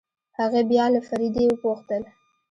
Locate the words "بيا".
0.69-0.85